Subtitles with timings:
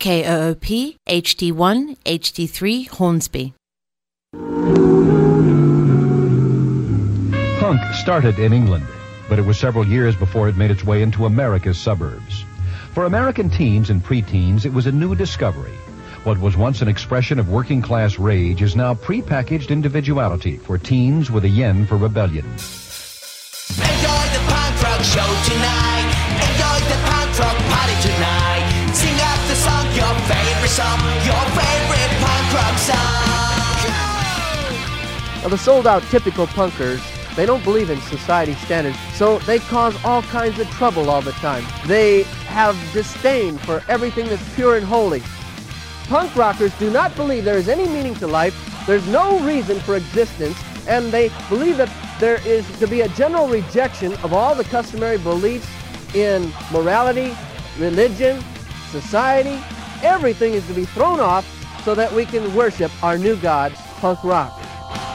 [0.00, 3.52] KOOP HD1 HD3 Hornsby.
[7.60, 8.86] Punk started in England,
[9.28, 12.46] but it was several years before it made its way into America's suburbs.
[12.94, 15.76] For American teens and preteens, it was a new discovery.
[16.24, 21.30] What was once an expression of working class rage is now prepackaged individuality for teens
[21.30, 22.46] with a yen for rebellion.
[22.46, 25.89] Enjoy the punk rock show tonight.
[30.70, 33.10] Song, your favorite punk rock song.
[35.42, 37.00] Now, the sold out typical punkers,
[37.34, 41.32] they don't believe in society standards, so they cause all kinds of trouble all the
[41.32, 41.64] time.
[41.86, 45.22] They have disdain for everything that's pure and holy.
[46.04, 48.54] Punk rockers do not believe there is any meaning to life,
[48.86, 53.48] there's no reason for existence, and they believe that there is to be a general
[53.48, 55.68] rejection of all the customary beliefs
[56.14, 57.36] in morality,
[57.76, 58.40] religion,
[58.90, 59.60] society.
[60.02, 61.44] Everything is to be thrown off
[61.84, 64.52] so that we can worship our new god, punk rock.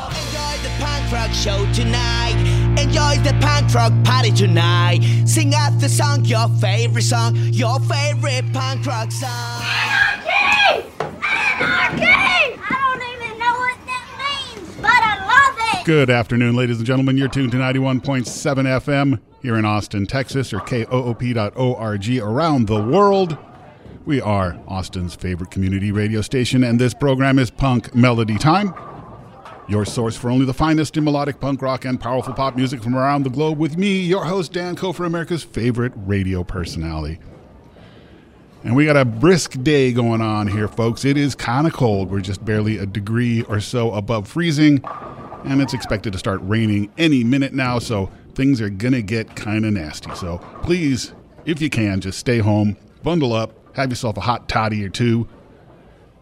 [0.09, 2.35] Enjoy the punk rock show tonight.
[2.79, 4.99] Enjoy the punk rock party tonight.
[5.25, 9.63] Sing out the song, your favorite song, your favorite punk rock song.
[9.63, 10.87] Anarchy!
[10.99, 12.59] Anarchy!
[12.61, 15.85] I don't even know what that means, but I love it!
[15.85, 17.17] Good afternoon, ladies and gentlemen.
[17.17, 23.37] You're tuned to 91.7 FM here in Austin, Texas, or KOOP.org around the world.
[24.05, 28.71] We are Austin's favorite community radio station, and this program is Punk Melody Time.
[29.67, 32.95] Your source for only the finest in melodic punk rock and powerful pop music from
[32.95, 37.17] around the globe with me, your host, Dan Kofer, America's favorite radio personality.
[38.63, 41.03] And we got a brisk day going on here, folks.
[41.03, 42.11] It is kind of cold.
[42.11, 44.83] We're just barely a degree or so above freezing,
[45.45, 49.35] and it's expected to start raining any minute now, so things are going to get
[49.35, 50.13] kind of nasty.
[50.13, 51.11] So please,
[51.45, 55.27] if you can, just stay home, bundle up, have yourself a hot toddy or two,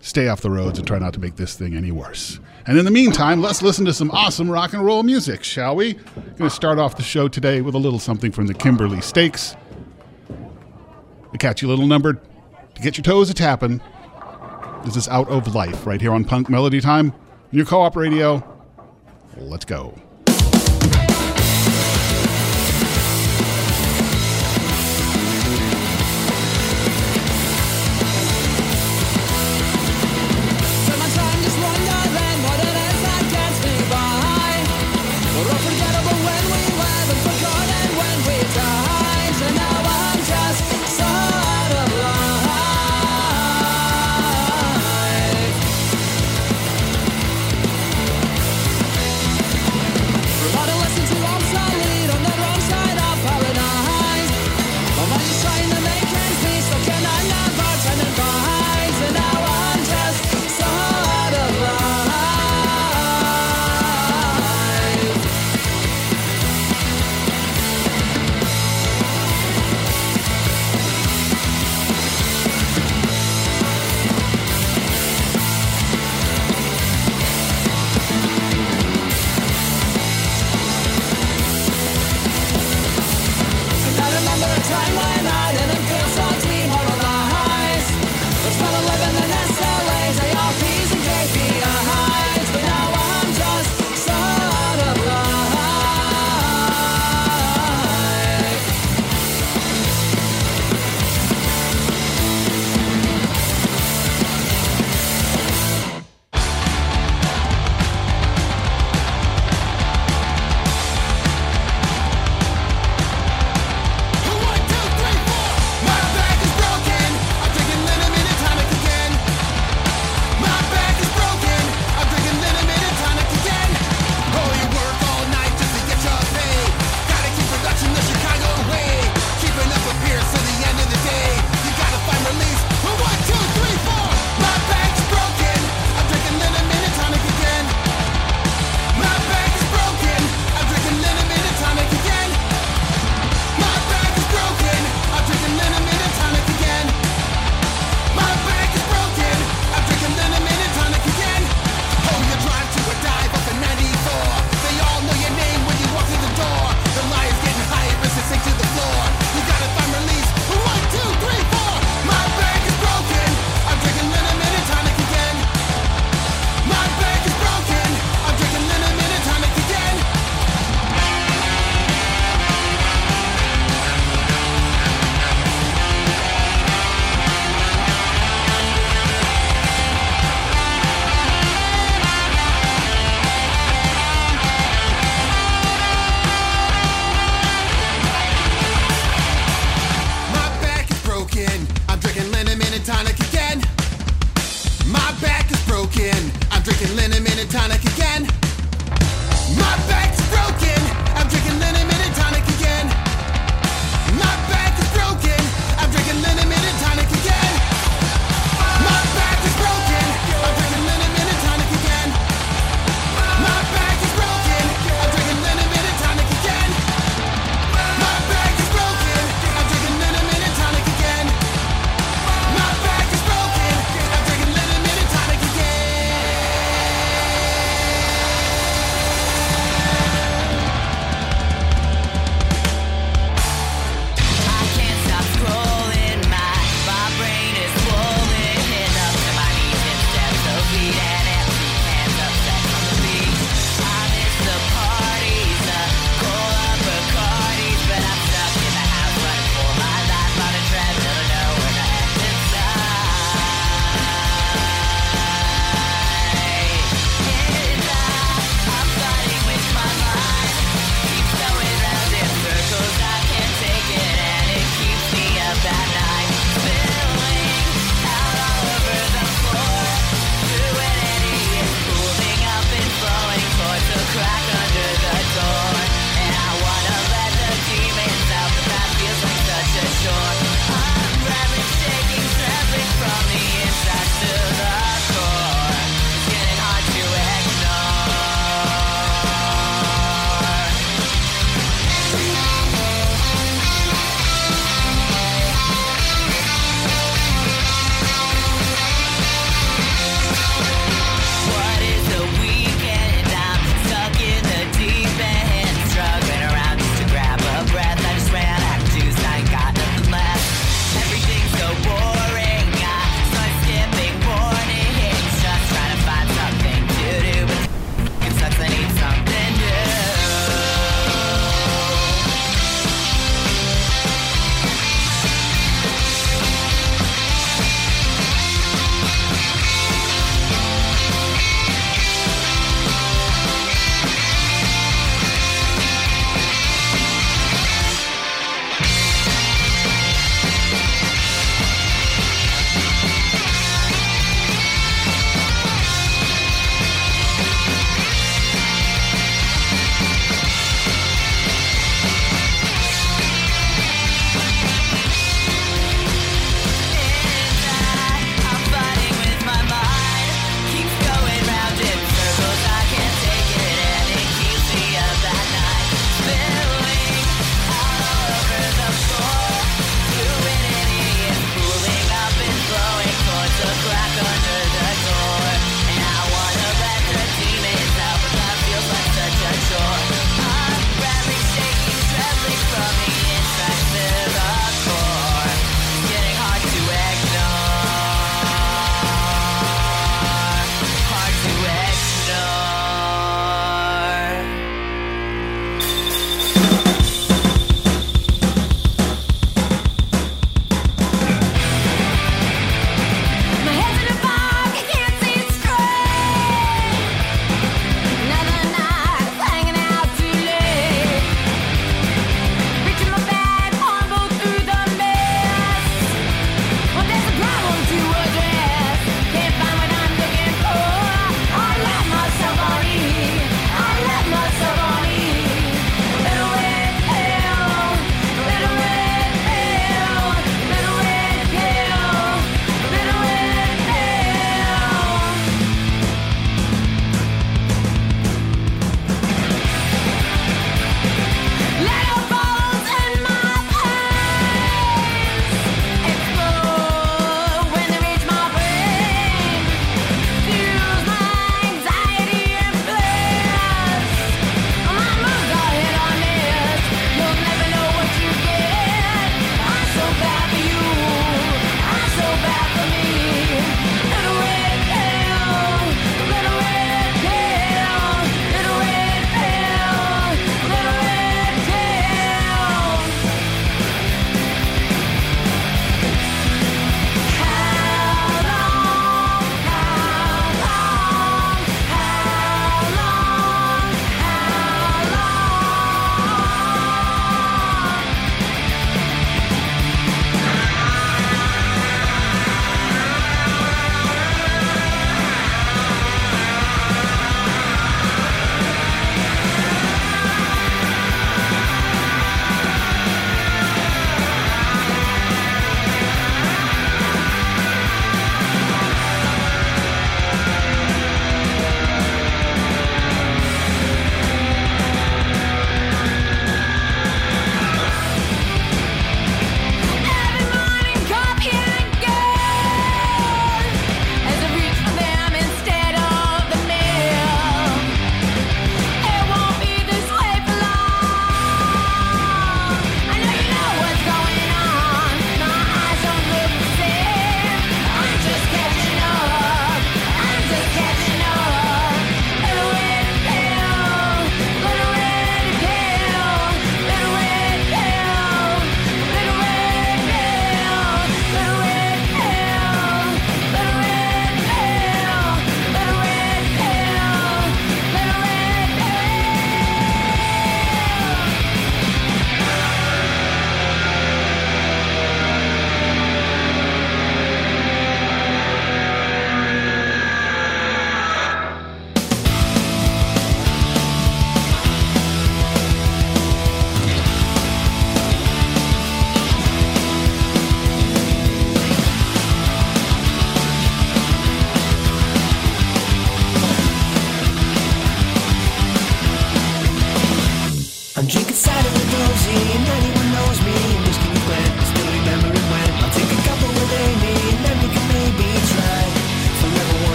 [0.00, 2.40] stay off the roads, and try not to make this thing any worse.
[2.66, 5.94] And in the meantime, let's listen to some awesome rock and roll music, shall we?
[5.94, 9.56] Going to start off the show today with a little something from the Kimberly Stakes.
[11.32, 13.80] A catchy little number to get your toes a tapping.
[14.84, 17.12] This is Out of Life right here on Punk Melody Time,
[17.52, 18.42] your co op radio.
[19.36, 19.94] Let's go.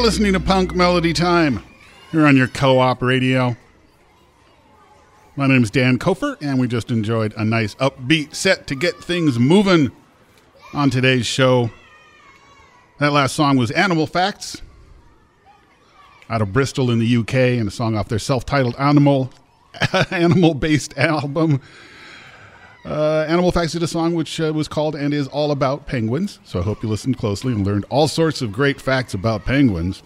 [0.00, 1.62] You're listening to Punk Melody Time.
[2.10, 3.54] You're on your co op radio.
[5.36, 9.38] My name's Dan Kofer, and we just enjoyed a nice upbeat set to get things
[9.38, 9.92] moving
[10.72, 11.68] on today's show.
[12.96, 14.62] That last song was Animal Facts
[16.30, 19.30] out of Bristol in the UK, and a song off their self titled Animal
[20.10, 21.60] animal based album.
[22.84, 26.38] Uh, Animal Facts did a song which uh, was called and is all about penguins.
[26.44, 30.02] So I hope you listened closely and learned all sorts of great facts about penguins.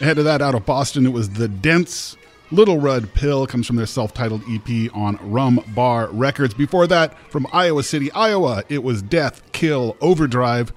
[0.00, 2.16] Ahead of that, out of Boston, it was The Dents.
[2.50, 6.54] Little Red Pill comes from their self titled EP on Rum Bar Records.
[6.54, 10.72] Before that, from Iowa City, Iowa, it was Death, Kill, Overdrive,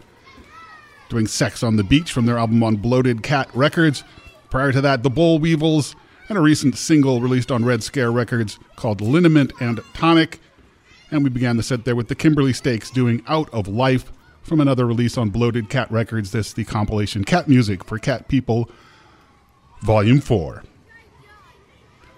[1.07, 4.03] doing Sex on the Beach from their album on Bloated Cat Records.
[4.49, 5.95] Prior to that, The Boll Weevils,
[6.27, 10.41] and a recent single released on Red Scare Records called Liniment and Tonic.
[11.11, 14.61] And we began the set there with the Kimberly Stakes doing Out of Life from
[14.61, 16.31] another release on Bloated Cat Records.
[16.31, 18.69] This the compilation Cat Music for Cat People,
[19.81, 20.63] Volume 4.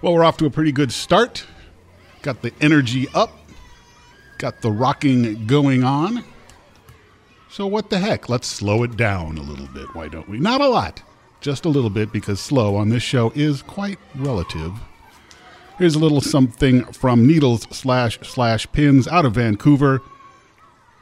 [0.04, 1.46] Well, we're off to a pretty good start.
[2.22, 3.32] Got the energy up,
[4.38, 6.24] got the rocking going on.
[7.50, 8.30] So, what the heck?
[8.30, 10.40] Let's slow it down a little bit, why don't we?
[10.40, 11.02] Not a lot,
[11.42, 14.74] just a little bit, because slow on this show is quite relative.
[15.84, 20.02] Here's a little something from Needles slash slash Pins out of Vancouver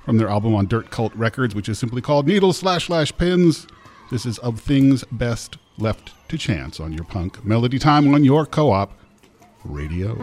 [0.03, 3.67] from their album on Dirt Cult Records, which is simply called Needles slash slash Pins.
[4.09, 8.47] This is Of Things Best Left to Chance on your punk melody time on your
[8.47, 8.97] co op
[9.65, 10.19] radio.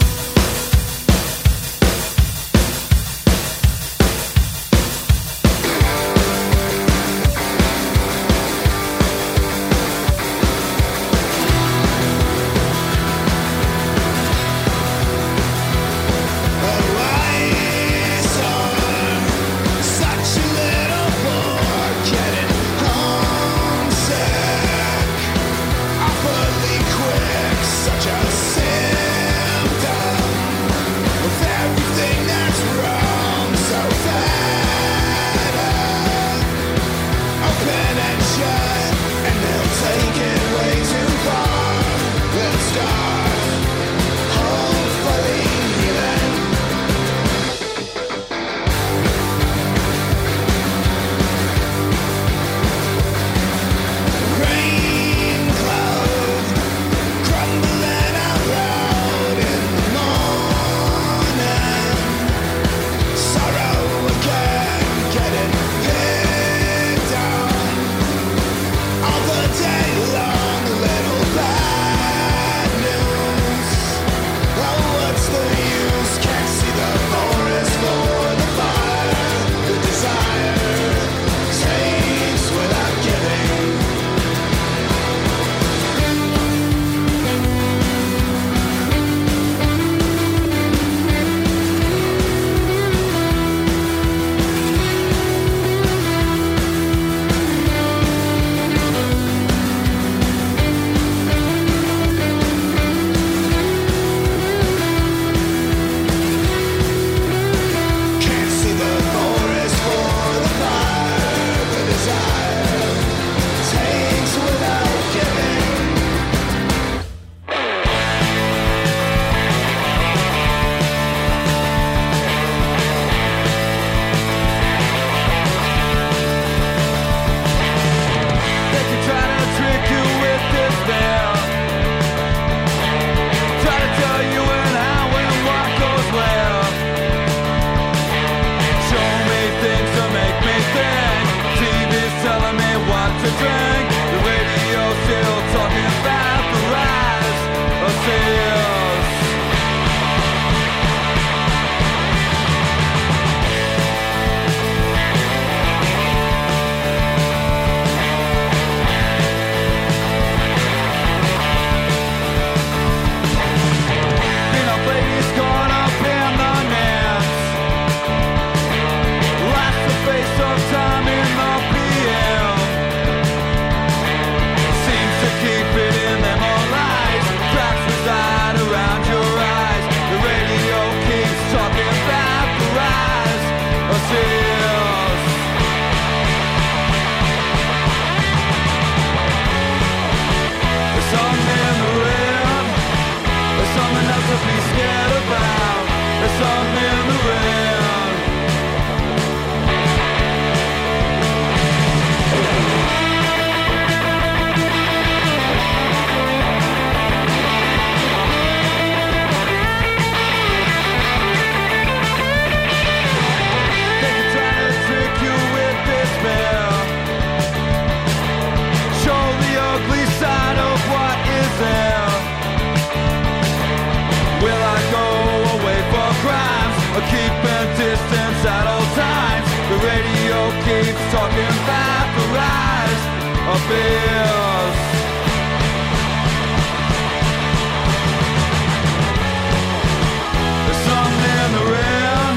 [240.66, 242.32] There's something in the rain.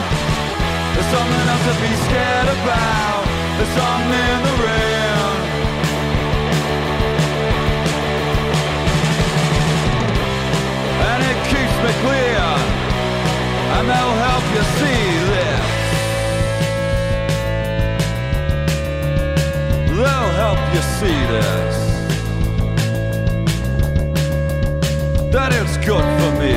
[0.93, 3.21] There's something else to be scared about.
[3.57, 5.35] There's something in the rain.
[11.09, 12.45] And it keeps me clear.
[13.75, 15.10] And they'll help you see
[20.01, 21.75] They'll help you see this.
[25.31, 26.55] That it's good for me.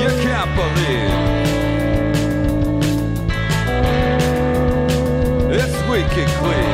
[0.00, 1.12] You can't believe
[5.60, 6.72] it's wicked clear.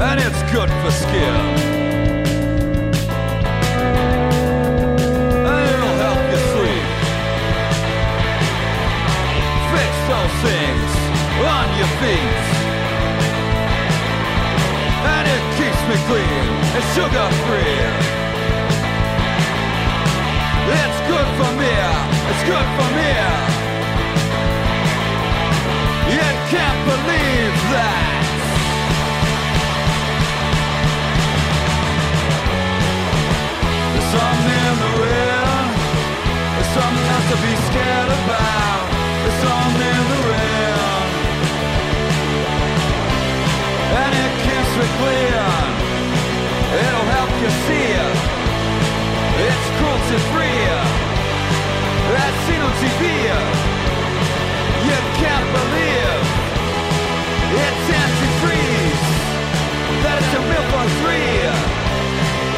[0.00, 1.51] And it's good for skin.
[10.42, 10.92] Things
[11.38, 12.46] on your feet.
[15.14, 17.78] And it keeps me clean and sugar free.
[20.82, 21.74] It's good for me.
[22.30, 23.12] It's good for me.
[26.10, 28.12] You can't believe that.
[33.92, 35.66] There's something in the rain.
[36.54, 38.91] There's something else to be scared about.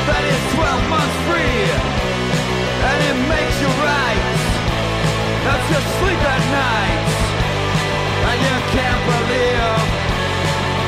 [0.07, 1.65] That is 12 months free.
[2.85, 4.24] And it makes you right.
[5.45, 7.07] Helps you sleep at night.
[8.29, 9.85] And you can't believe,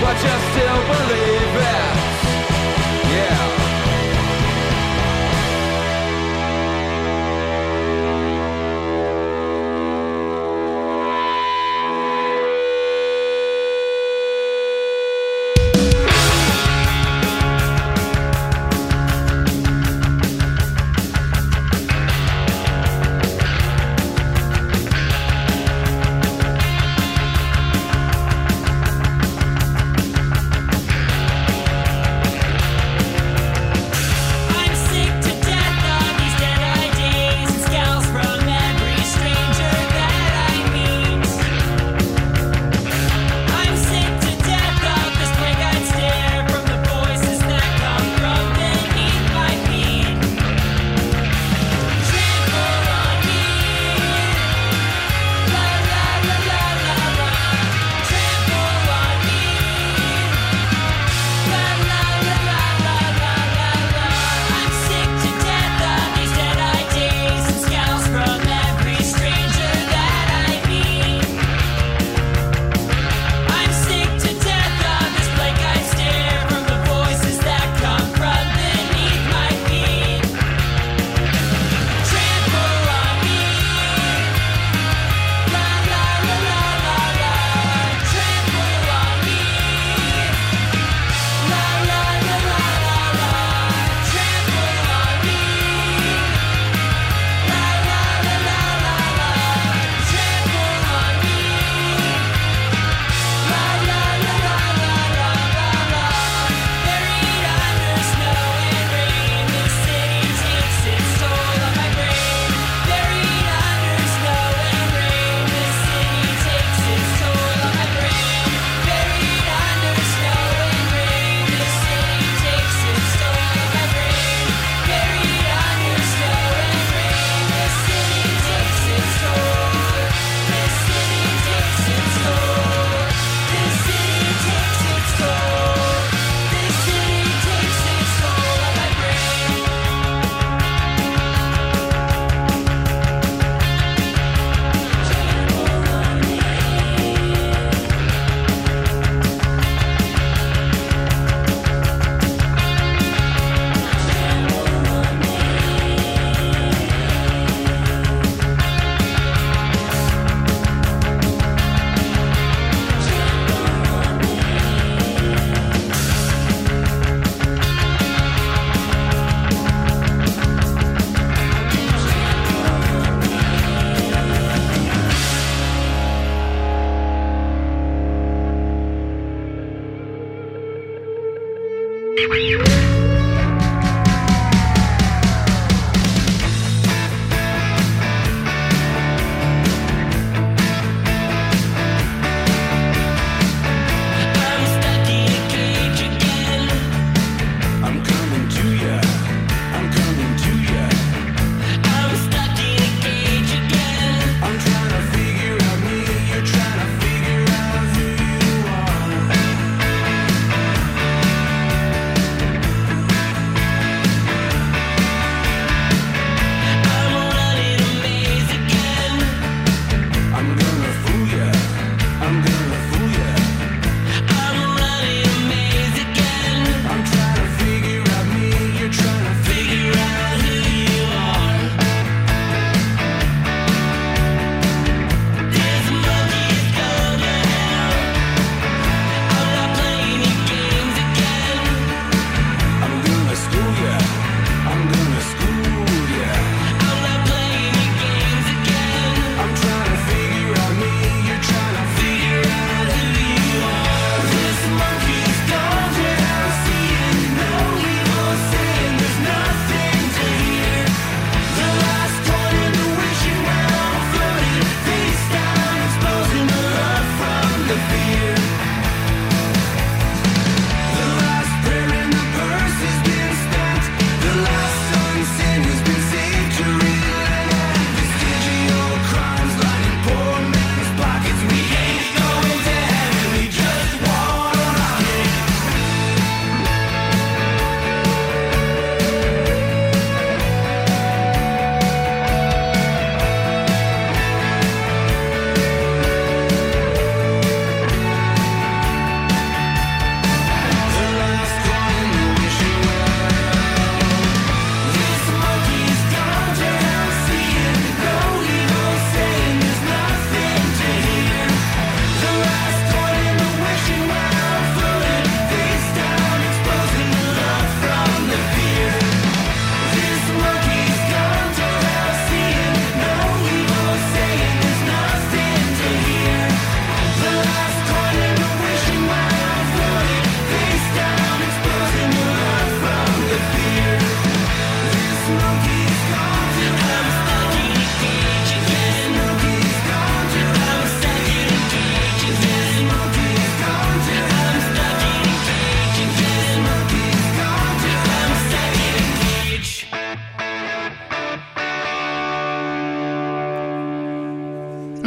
[0.03, 1.97] but you still believe it.
[3.13, 3.66] Yeah.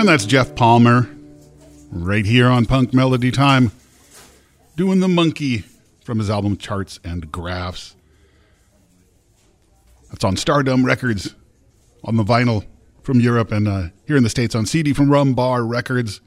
[0.10, 1.08] That's Geoff Palmer
[1.91, 3.72] right here on Punk Melody Time
[4.76, 5.65] doing the monkey
[6.04, 7.95] from his album Charts and Graphs.
[10.10, 11.36] That's on Stardumb Records
[12.04, 12.65] on the vinyl
[13.04, 16.22] from Europe and uh, here in the States on CD from Rum Bar Records.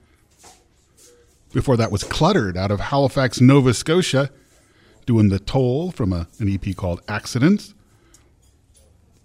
[1.53, 4.31] Before that was Cluttered out of Halifax, Nova Scotia,
[5.07, 7.75] doing The Toll from a, an EP called Accidents.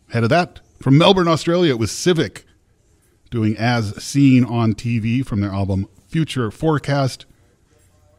[0.10, 2.47] Ahead of that, from Melbourne, Australia, it was Civic
[3.30, 7.26] doing As Seen on TV from their album Future Forecast.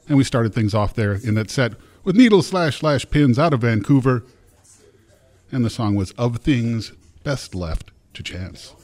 [0.09, 1.73] And we started things off there in that set
[2.05, 4.25] with Needle Slash Slash Pins out of Vancouver.
[5.51, 6.93] And the song was Of Things
[7.25, 8.75] Best Left to Chance.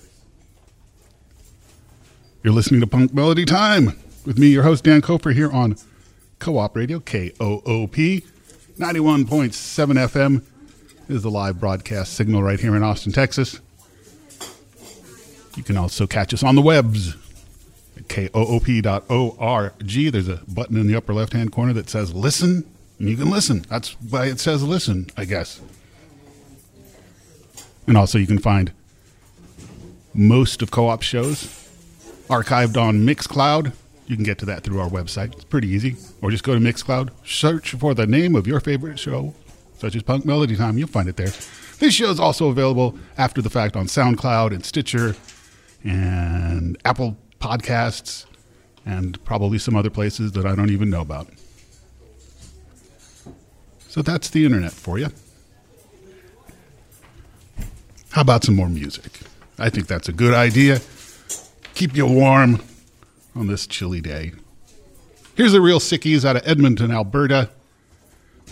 [2.42, 5.76] You're listening to Punk Melody Time with me, your host, Dan Koper, here on
[6.38, 8.24] Co op Radio, K O O P,
[8.78, 9.52] 91.7
[10.08, 10.44] FM
[11.08, 13.60] is the live broadcast signal right here in Austin, Texas.
[15.56, 17.14] You can also catch us on the webs
[18.08, 19.72] koop.org.
[20.12, 22.64] There's a button in the upper left hand corner that says listen,
[22.98, 23.64] and you can listen.
[23.68, 25.60] That's why it says listen, I guess.
[27.86, 28.72] And also, you can find
[30.14, 31.44] most of co op shows
[32.28, 33.72] archived on Mixcloud.
[34.06, 35.32] You can get to that through our website.
[35.34, 35.96] It's pretty easy.
[36.22, 39.34] Or just go to Mixcloud, search for the name of your favorite show,
[39.78, 40.78] such as Punk Melody Time.
[40.78, 41.32] You'll find it there.
[41.78, 45.14] This show is also available after the fact on SoundCloud and Stitcher
[45.84, 48.24] and Apple Podcasts
[48.86, 51.28] and probably some other places that I don't even know about.
[53.88, 55.08] So that's the internet for you.
[58.10, 59.12] How about some more music?
[59.58, 60.80] I think that's a good idea.
[61.74, 62.60] Keep you warm
[63.36, 64.32] on this chilly day.
[65.36, 67.50] Here's the Real Sickies out of Edmonton, Alberta.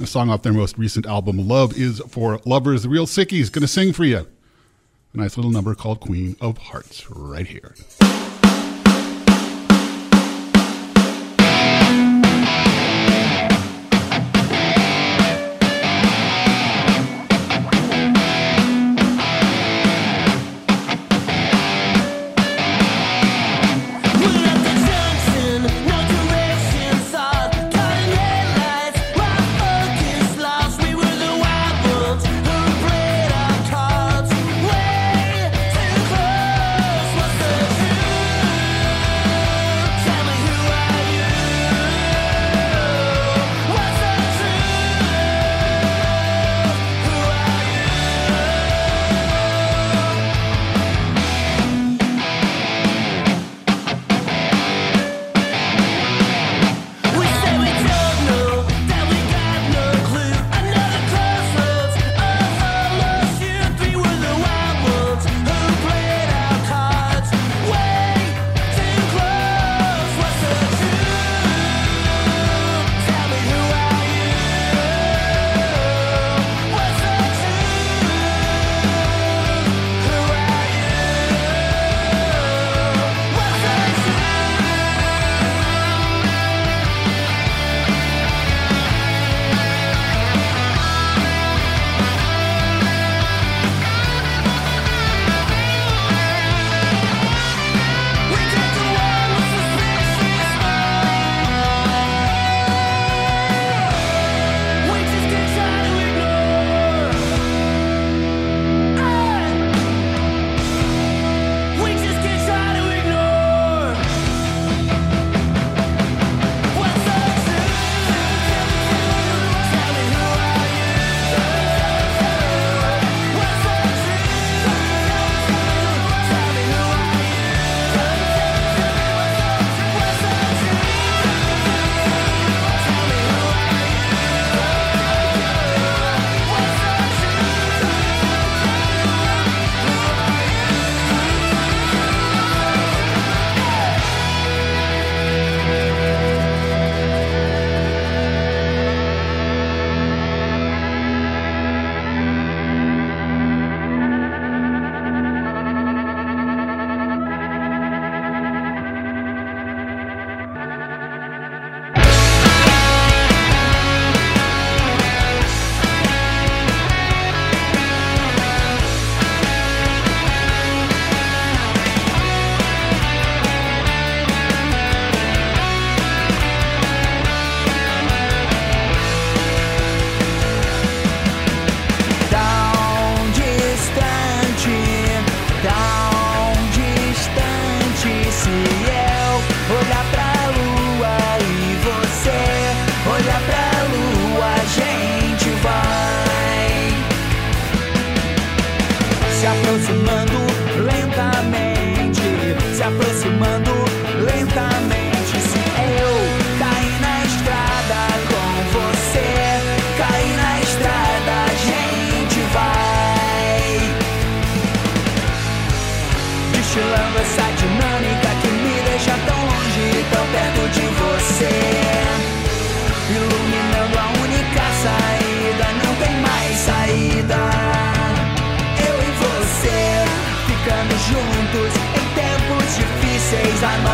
[0.00, 2.82] A song off their most recent album, Love is for Lovers.
[2.82, 4.26] The Real Sickies to sing for you.
[5.14, 7.74] A nice little number called Queen of Hearts right here.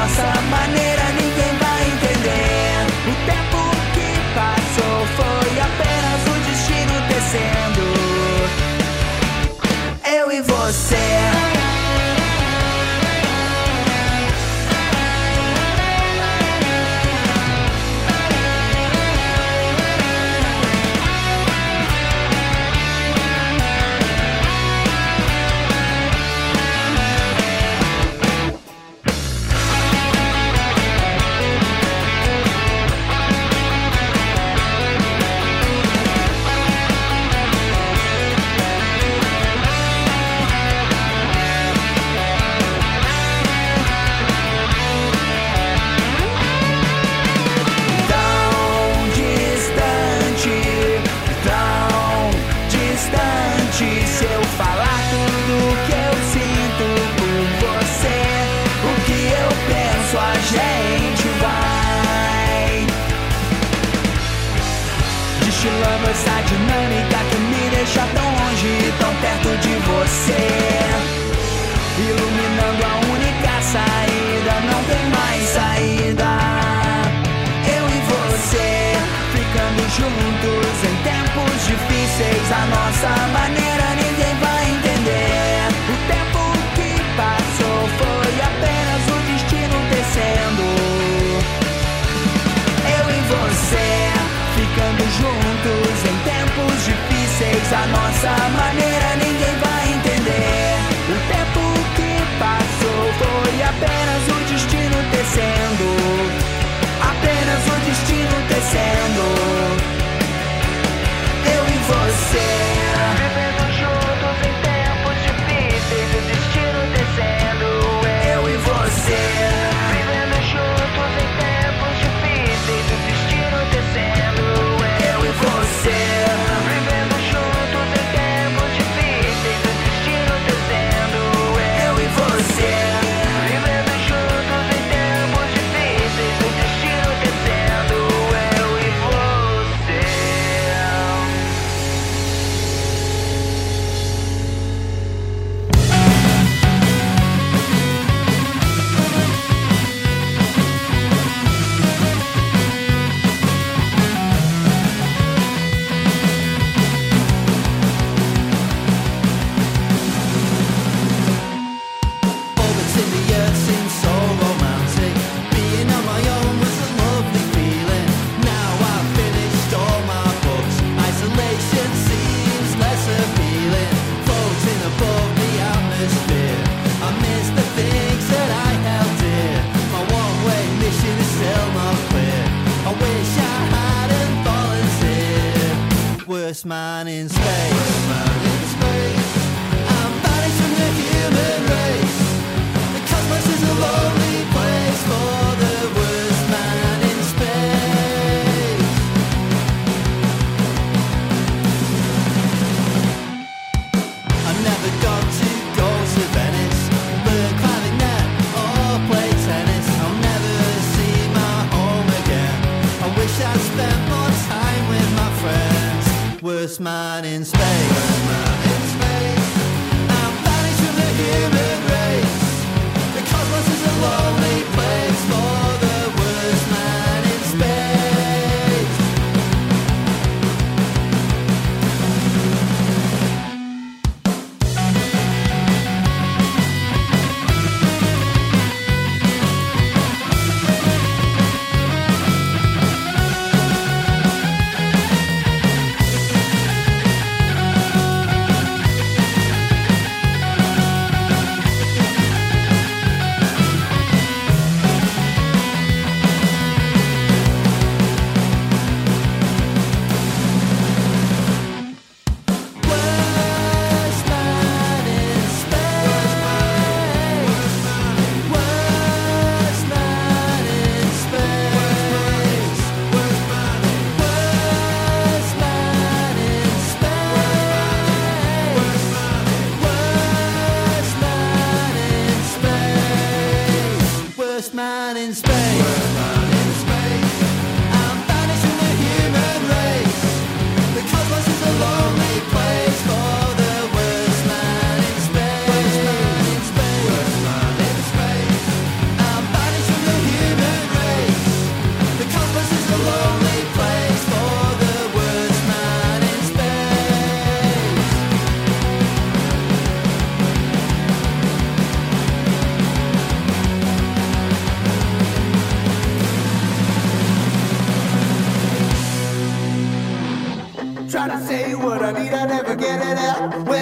[0.09, 2.87] nossa maneira ninguém vai entender.
[3.07, 3.61] O tempo
[3.93, 7.85] que passou foi apenas o destino descendo.
[10.05, 11.38] Eu e você.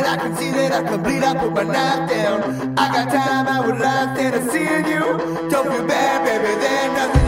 [0.06, 2.78] I can see that I can bleed, I put my knife down.
[2.78, 5.50] I got time, I would lie that I seeing you.
[5.50, 7.25] Don't feel bad, baby, there's nothing.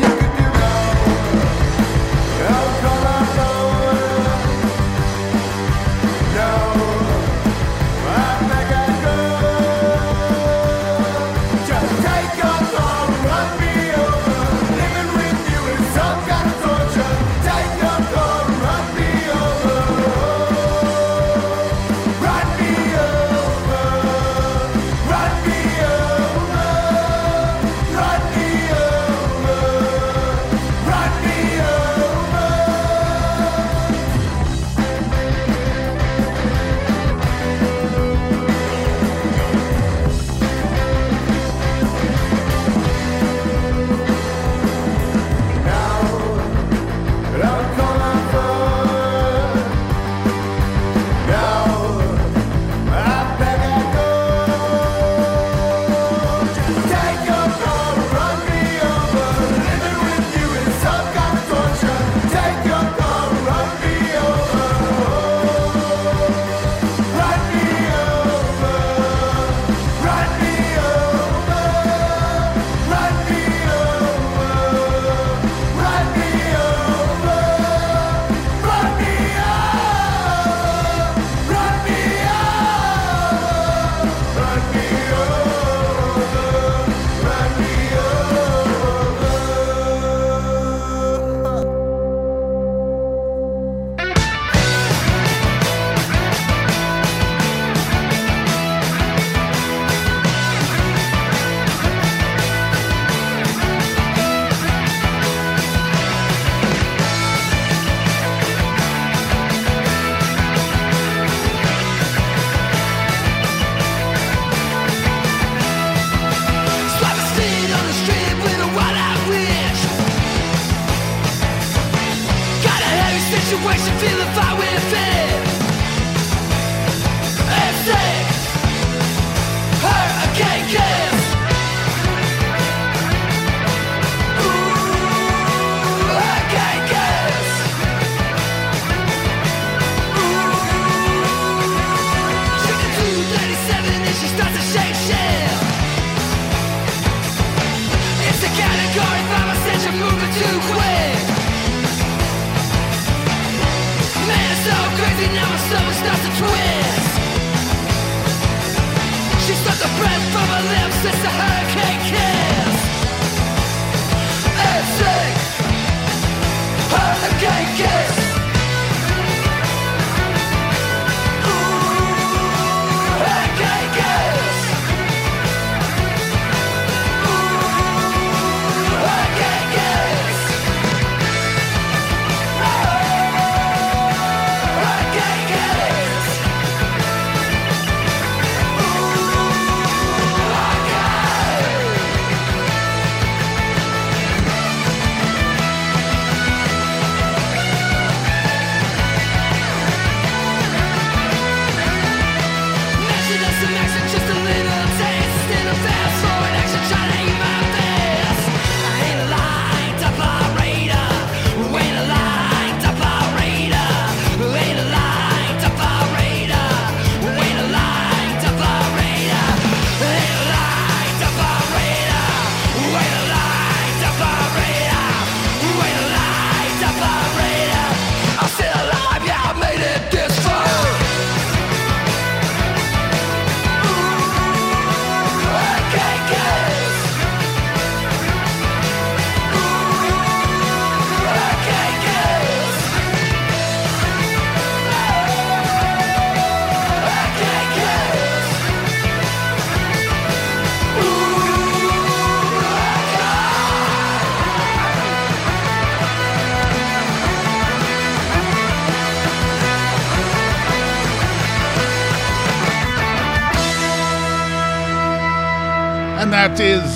[144.21, 144.68] she starts to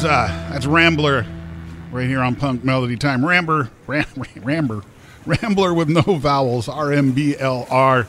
[0.04, 1.26] uh, that's Rambler,
[1.90, 3.24] right here on Punk Melody Time.
[3.24, 4.06] Rambler, ram,
[4.42, 4.82] Rambler,
[5.26, 6.68] Rambler with no vowels.
[6.68, 8.06] R M B L R.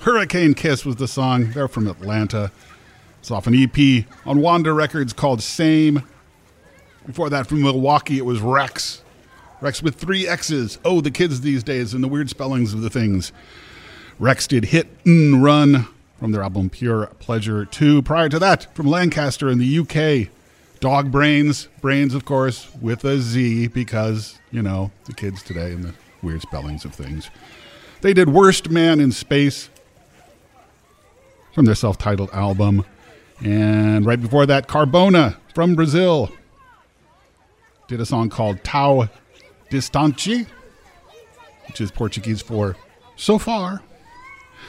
[0.00, 1.50] Hurricane Kiss was the song.
[1.52, 2.50] They're from Atlanta.
[3.20, 6.02] It's off an EP on Wanda Records called Same.
[7.06, 9.02] Before that, from Milwaukee, it was Rex.
[9.60, 10.78] Rex with three X's.
[10.84, 13.32] Oh, the kids these days and the weird spellings of the things.
[14.18, 15.86] Rex did Hit and Run
[16.18, 18.02] from their album Pure Pleasure 2.
[18.02, 20.28] Prior to that, from Lancaster in the UK,
[20.82, 21.68] Dog Brains.
[21.80, 26.42] Brains, of course, with a Z because, you know, the kids today and the weird
[26.42, 27.30] spellings of things.
[28.00, 29.70] They did Worst Man in Space
[31.54, 32.84] from their self titled album.
[33.44, 36.32] And right before that, Carbona from Brazil
[37.86, 39.08] did a song called Tão
[39.70, 40.48] Distante,
[41.68, 42.76] which is Portuguese for
[43.14, 43.82] so far.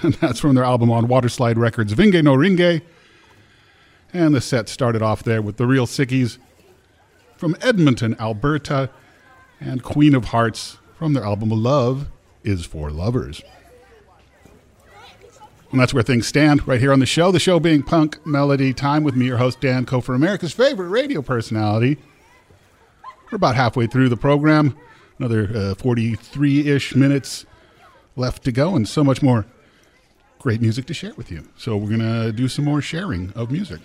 [0.02, 2.82] And that's from their album on Waterslide Records, Vinge no Ringe.
[4.14, 6.38] And the set started off there with the Real Sickies
[7.36, 8.92] from Edmonton, Alberta,
[9.60, 12.08] and Queen of Hearts from their album Love
[12.44, 13.42] is for Lovers.
[15.72, 17.32] And that's where things stand right here on the show.
[17.32, 21.24] The show being Punk Melody Time with me, your host, Dan Kofer, America's favorite radio
[21.24, 21.98] personality.
[23.32, 24.78] We're about halfway through the program,
[25.18, 27.48] another uh, 43 ish minutes
[28.16, 29.48] left to go, and so much more
[30.38, 31.48] great music to share with you.
[31.58, 33.80] So we're going to do some more sharing of music.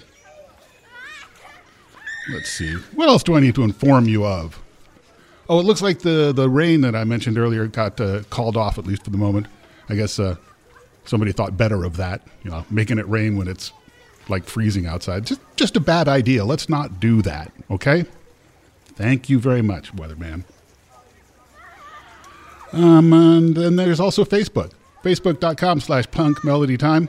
[2.28, 2.74] Let's see.
[2.94, 4.60] What else do I need to inform you of?
[5.48, 8.78] Oh, it looks like the, the rain that I mentioned earlier got uh, called off,
[8.78, 9.46] at least for the moment.
[9.88, 10.36] I guess uh,
[11.06, 13.72] somebody thought better of that, you know, making it rain when it's
[14.28, 15.24] like freezing outside.
[15.24, 16.44] Just, just a bad idea.
[16.44, 18.04] Let's not do that, okay?
[18.84, 20.44] Thank you very much, weatherman.
[22.72, 24.72] Um, and then there's also Facebook.
[25.02, 27.08] Facebook.com slash punk melody time.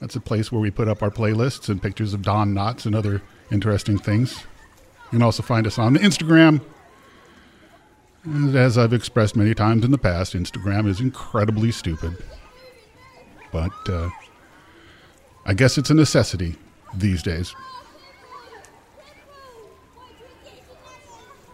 [0.00, 2.94] That's a place where we put up our playlists and pictures of Don Knotts and
[2.94, 4.44] other interesting things.
[5.04, 6.60] You can also find us on Instagram.
[8.54, 12.16] As I've expressed many times in the past, Instagram is incredibly stupid.
[13.52, 14.10] But uh,
[15.44, 16.56] I guess it's a necessity
[16.94, 17.54] these days.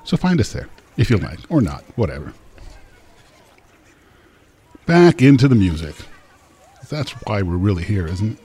[0.04, 2.32] So find us there if you like, or not, whatever.
[4.86, 5.94] Back into the music.
[6.88, 8.38] That's why we're really here, isn't it?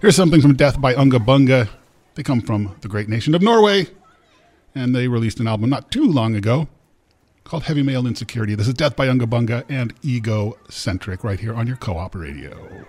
[0.00, 1.68] Here's something from Death by Unga Bunga.
[2.18, 3.86] They come from the great nation of Norway,
[4.74, 6.66] and they released an album not too long ago
[7.44, 8.56] called Heavy Male Insecurity.
[8.56, 12.86] This is Death by Unga Bunga and Egocentric right here on your co op radio.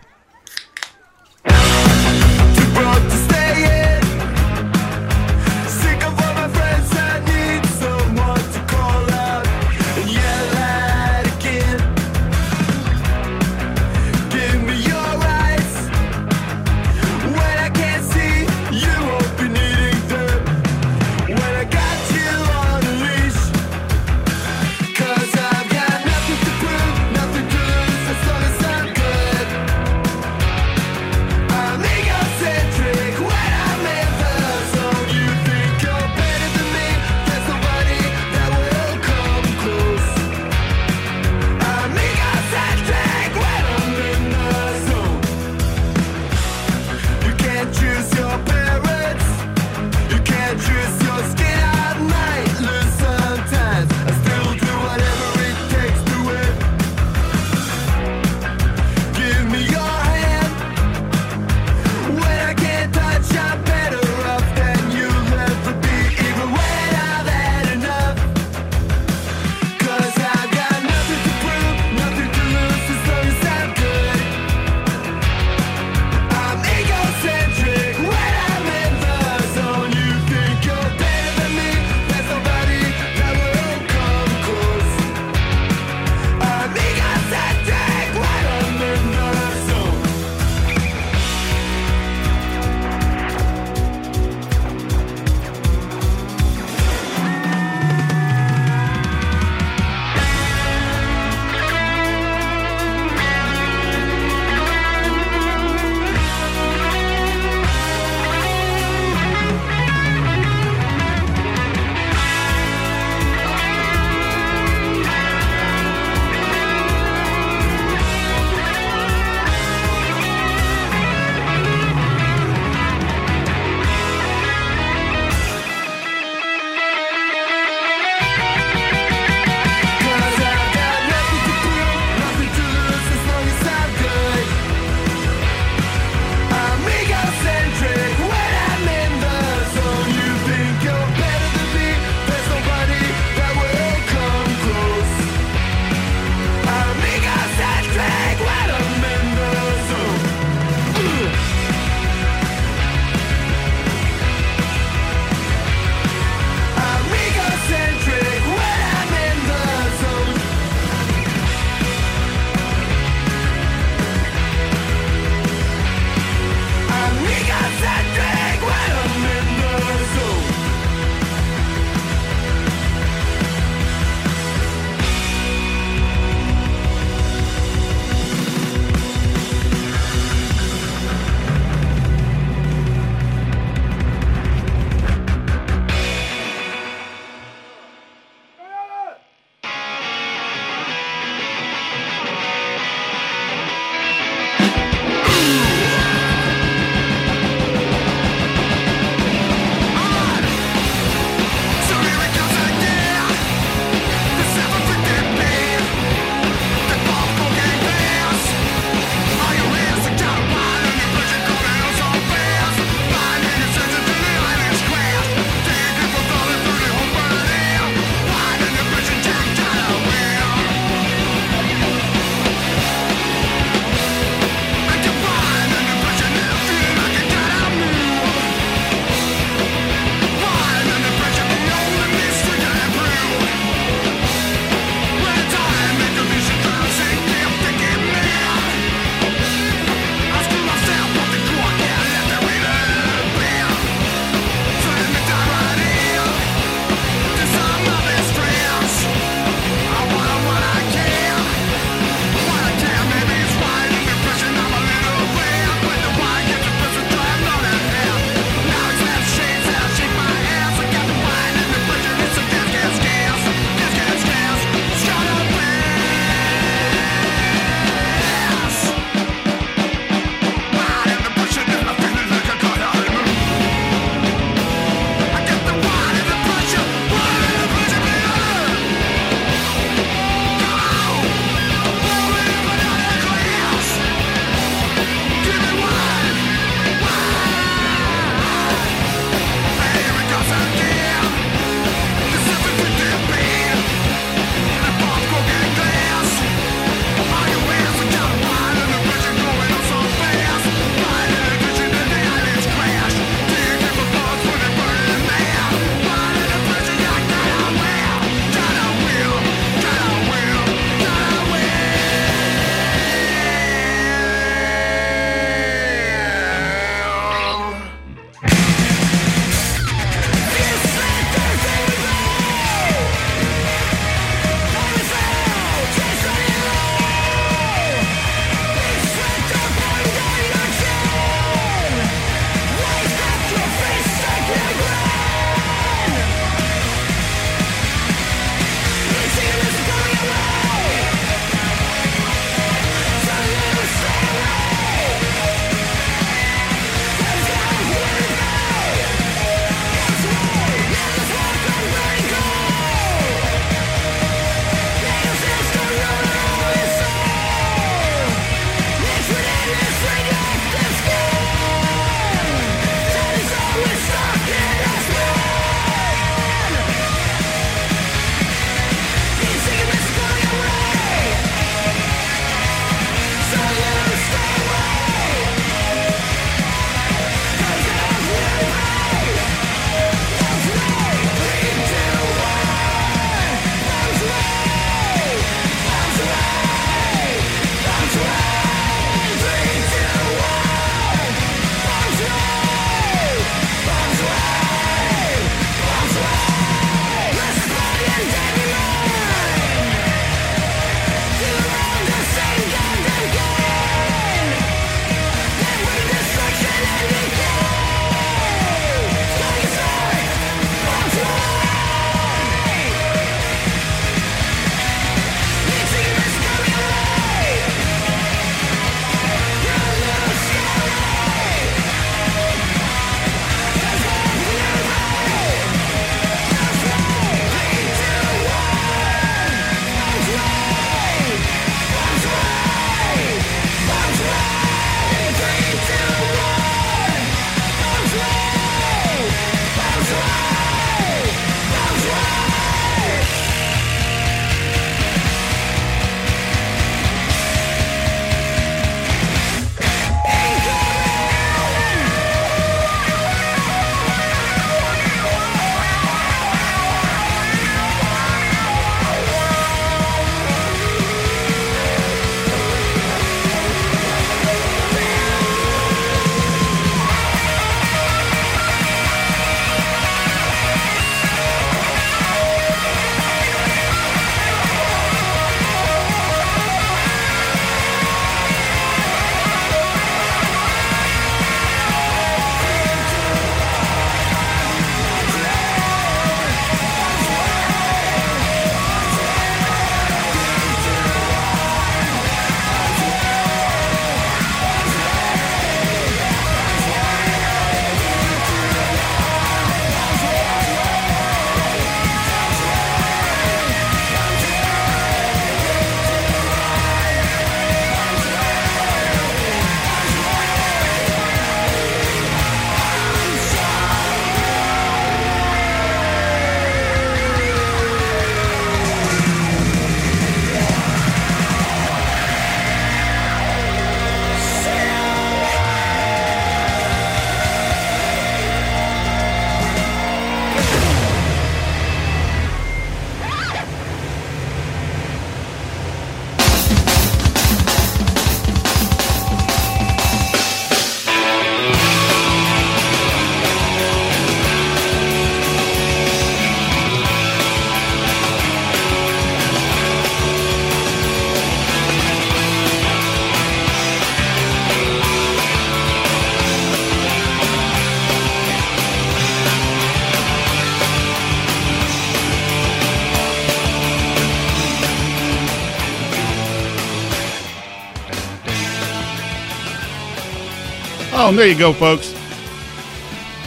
[571.30, 572.12] Oh, there you go, folks.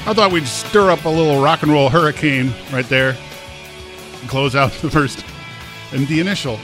[0.06, 3.16] I thought we'd stir up a little rock and roll hurricane right there
[4.20, 5.24] and close out the first
[5.90, 6.60] and the initial,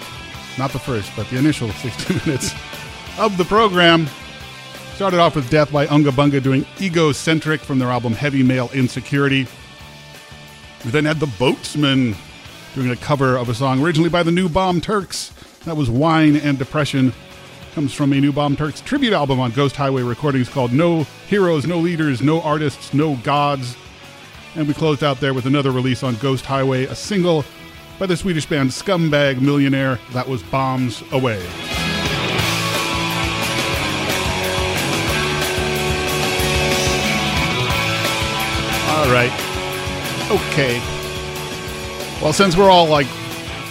[0.58, 2.54] not the first, but the initial 60 minutes
[3.18, 4.06] of the program.
[4.94, 9.48] Started off with Death by Unga Bunga doing Egocentric from their album Heavy Male Insecurity.
[10.84, 12.14] We then had The Boatsmen
[12.76, 15.32] doing a cover of a song originally by the New Bomb Turks.
[15.64, 17.12] That was Wine and Depression.
[17.74, 21.66] Comes from a New Bomb Turks tribute album on Ghost Highway Recordings called No Heroes,
[21.66, 23.76] No Leaders, No Artists, No Gods.
[24.56, 27.44] And we closed out there with another release on Ghost Highway, a single
[27.98, 30.00] by the Swedish band Scumbag Millionaire.
[30.12, 31.40] That was Bombs Away.
[38.88, 39.32] All right.
[40.30, 40.80] Okay.
[42.20, 43.06] Well, since we're all like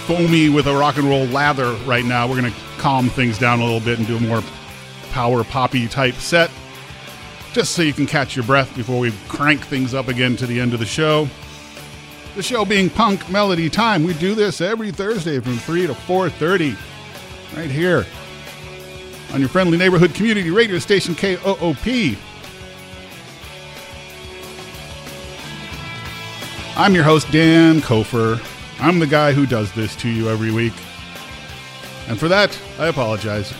[0.05, 3.59] foamy with a rock and roll lather right now, we're going to calm things down
[3.59, 4.41] a little bit and do a more
[5.11, 6.51] power poppy type set.
[7.53, 10.59] Just so you can catch your breath before we crank things up again to the
[10.59, 11.27] end of the show.
[12.35, 14.03] The show being punk melody time.
[14.03, 16.75] We do this every Thursday from 3 to 4:30
[17.55, 18.05] right here
[19.33, 22.17] on your friendly neighborhood community radio station KOOP.
[26.75, 28.39] I'm your host, Dan Kofer.
[28.79, 30.73] I'm the guy who does this to you every week.
[32.07, 33.53] And for that, I apologize.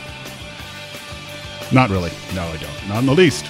[1.72, 2.12] Not really.
[2.34, 2.88] No, I don't.
[2.90, 3.46] Not in the least.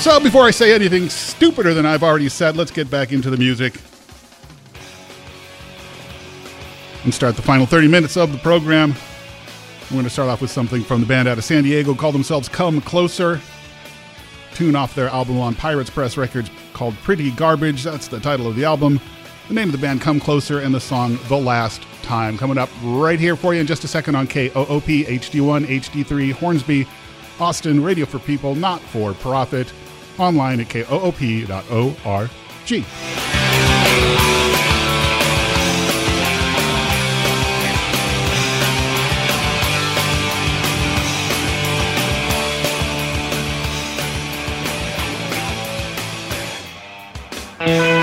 [0.00, 3.36] So before I say anything stupider than I've already said, let's get back into the
[3.36, 3.80] music.
[7.04, 8.94] And start the final 30 minutes of the program.
[9.90, 12.14] We're going to start off with something from the band out of San Diego called
[12.14, 13.40] themselves Come Closer.
[14.54, 17.84] Tune off their album on Pirates Press Records called Pretty Garbage.
[17.84, 19.00] That's the title of the album.
[19.48, 22.36] The name of the band Come Closer and the song The Last Time.
[22.36, 26.84] Coming up right here for you in just a second on KOOP HD1 HD3 Hornsby
[27.38, 29.72] Austin Radio for People, not for profit.
[30.18, 32.30] Online at koop.org.
[47.58, 47.95] If you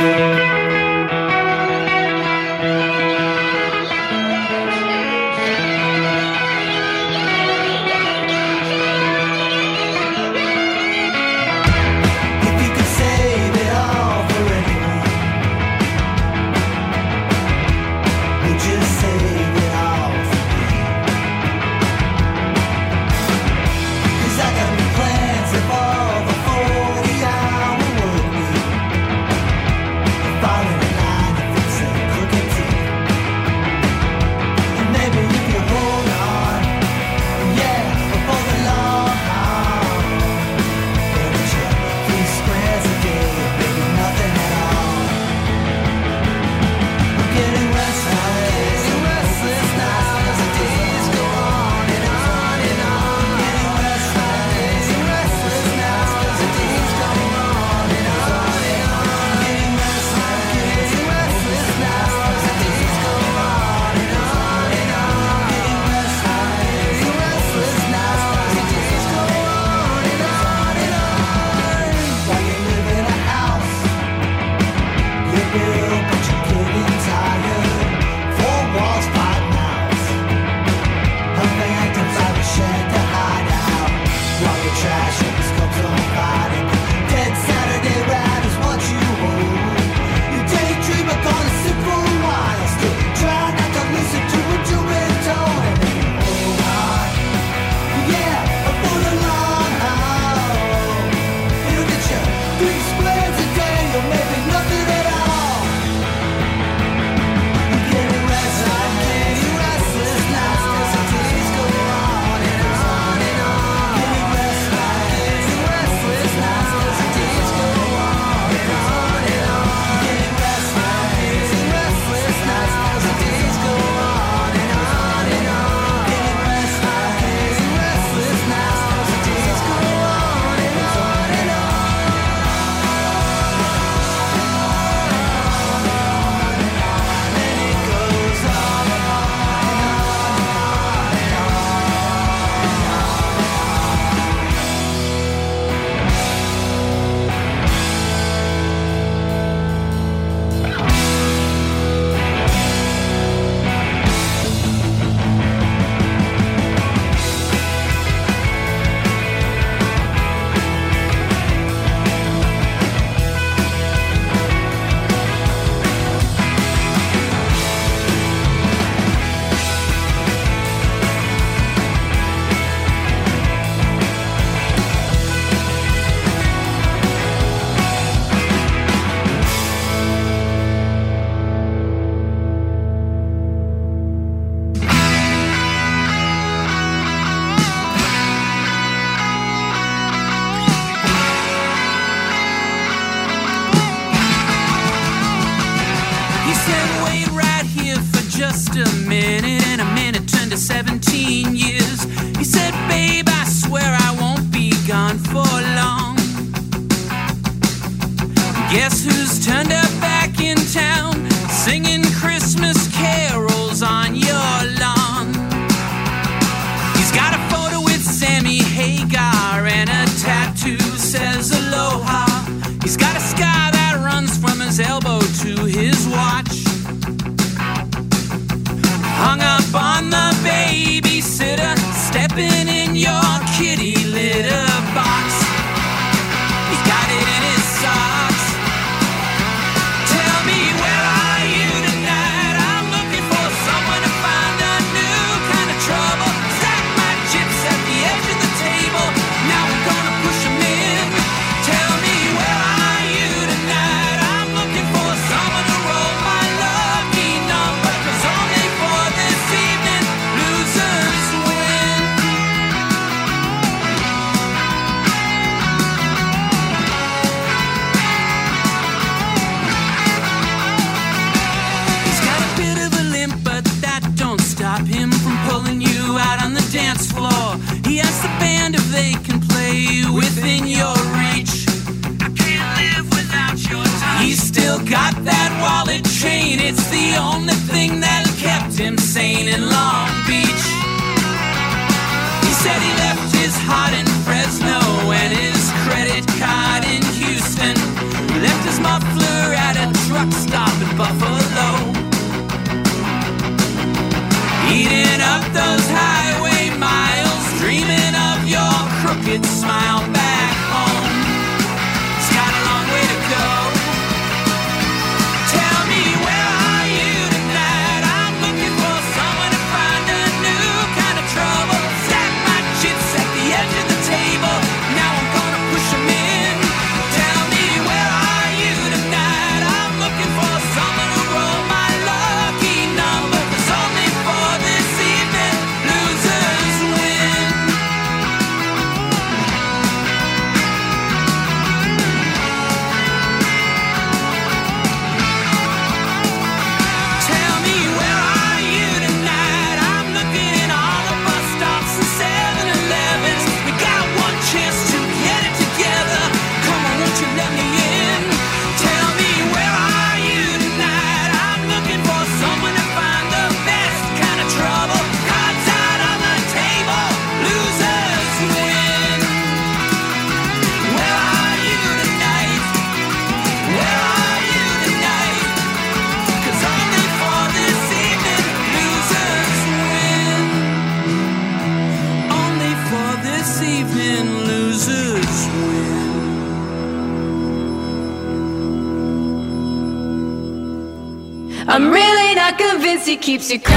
[393.34, 393.73] keeps you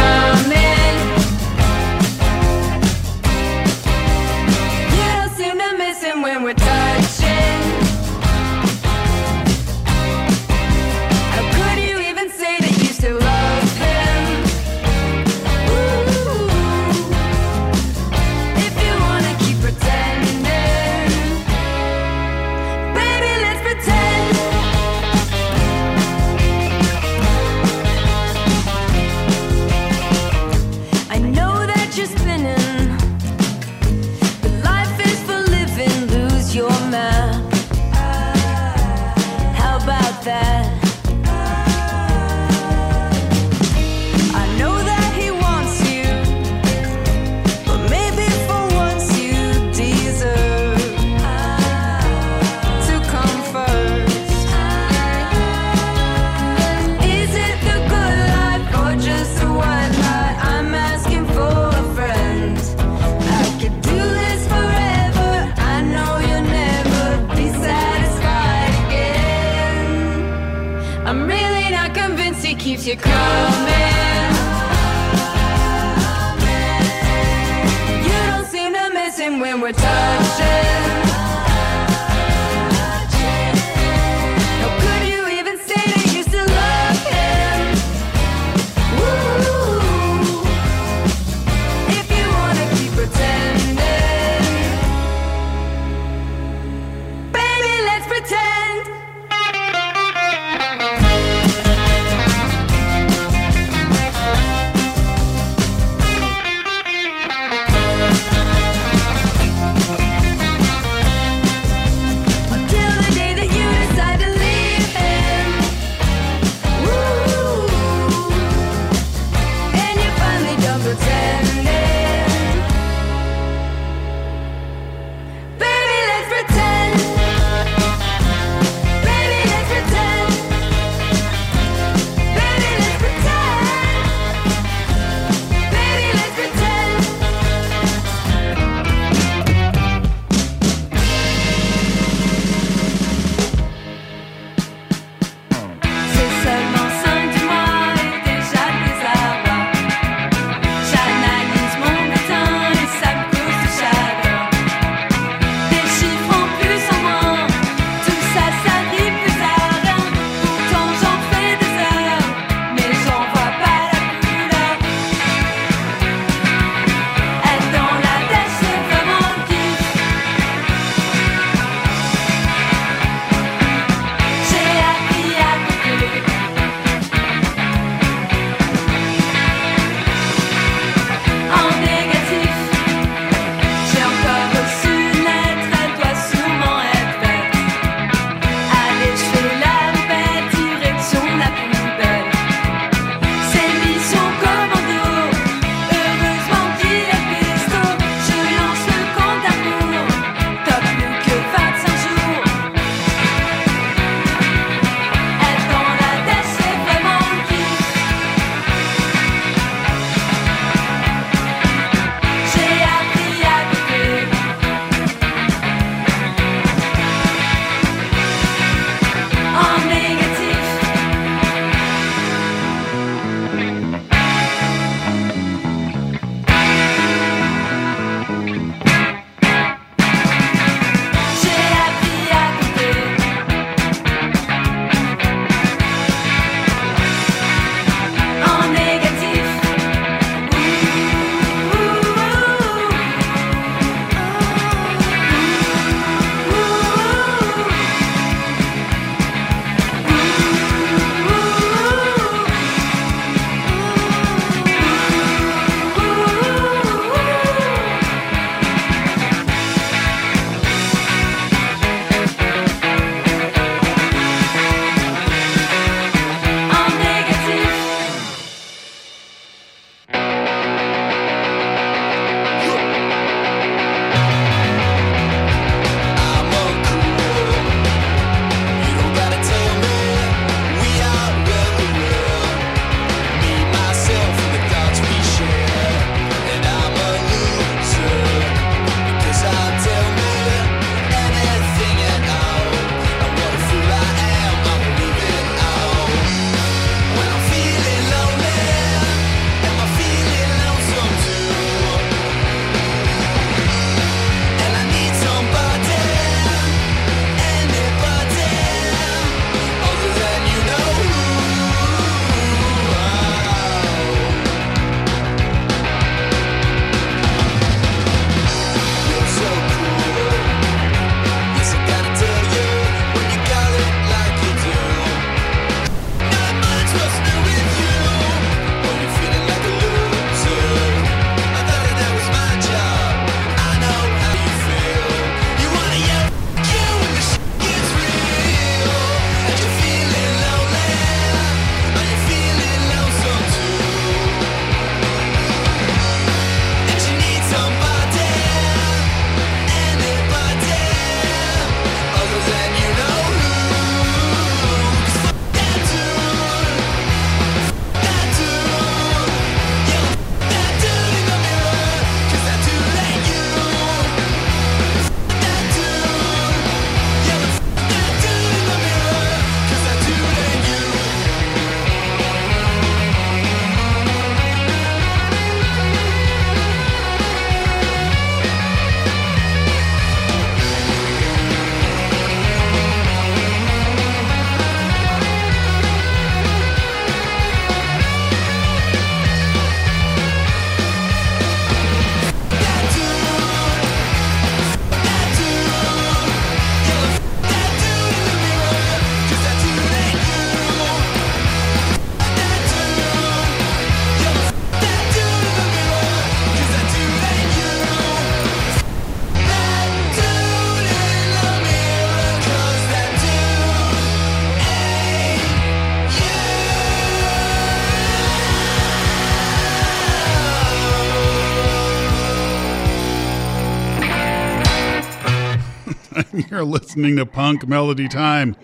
[426.56, 428.56] You're listening to Punk Melody Time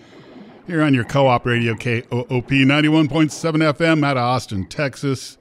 [0.65, 5.37] here on your co op radio KOOP 91.7 FM out of Austin, Texas.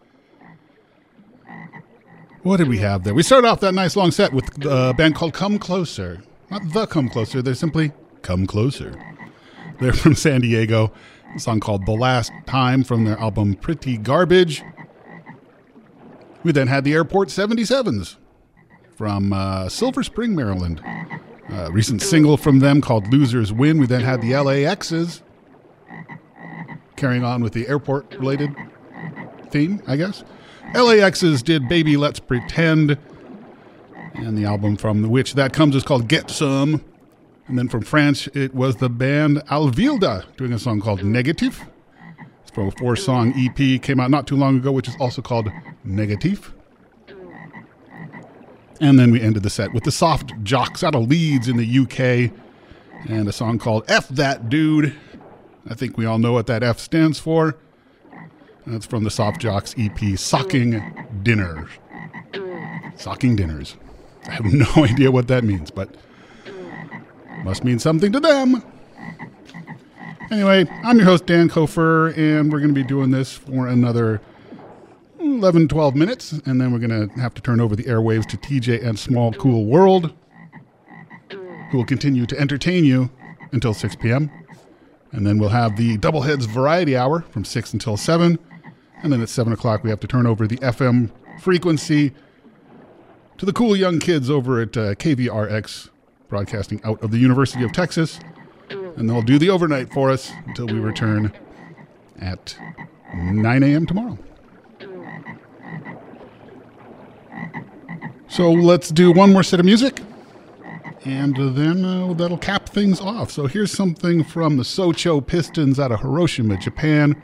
[2.43, 3.15] What did we have there?
[3.15, 6.25] We started off that nice long set with a band called Come Closer.
[6.51, 9.03] Not The Come Closer, they're simply Come Closer.
[9.81, 10.93] They're from San Diego.
[11.35, 14.63] A song called The Last Time from their album Pretty Garbage.
[16.43, 18.17] We then had the Airport 77s
[18.95, 20.83] from uh, Silver Spring, Maryland.
[21.49, 23.79] A recent single from them called Losers Win.
[23.79, 25.23] We then had the LAXs
[26.97, 28.55] carrying on with the airport related
[29.51, 30.25] theme, I guess.
[30.75, 32.97] LAXs did Baby Let's Pretend.
[34.15, 36.85] And the album from which that comes is called Get Some.
[37.49, 41.61] And then from France, it was the band Alvilda doing a song called Negative.
[42.43, 45.23] It's from a four song EP, came out not too long ago, which is also
[45.23, 45.51] called
[45.85, 46.55] Negative.
[48.83, 51.79] And then we ended the set with the Soft Jocks out of Leeds in the
[51.79, 52.33] UK
[53.09, 54.97] and a song called F That Dude.
[55.71, 57.57] I think we all know what that F stands for.
[58.67, 61.71] That's from the Soft Jocks EP, Socking Dinners.
[62.97, 63.77] Socking Dinners.
[64.27, 65.95] I have no idea what that means, but
[67.45, 68.65] must mean something to them.
[70.33, 74.21] Anyway, I'm your host, Dan Kofer, and we're going to be doing this for another
[75.23, 78.37] 11, 12 minutes, and then we're going to have to turn over the airwaves to
[78.37, 80.13] TJ and Small Cool World,
[81.71, 83.11] who will continue to entertain you
[83.53, 84.31] until 6 p.m.
[85.13, 88.39] And then we'll have the Doubleheads Variety Hour from 6 until 7.
[89.03, 92.13] And then at 7 o'clock, we have to turn over the FM frequency
[93.39, 95.91] to the cool young kids over at uh, KVRX,
[96.29, 98.21] broadcasting out of the University of Texas.
[98.71, 101.33] And they'll do the overnight for us until we return
[102.21, 102.57] at
[103.15, 103.87] 9 a.m.
[103.87, 104.19] tomorrow.
[108.29, 110.01] So let's do one more set of music,
[111.05, 113.31] and then uh, that'll cap things off.
[113.31, 117.21] So here's something from the Socho Pistons out of Hiroshima, Japan.